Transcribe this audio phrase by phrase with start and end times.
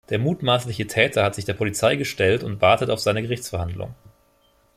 [0.09, 3.93] Der mutmaßliche Täter hat sich der Polizei gestellt und wartet auf seine Gerichtsverhandlung.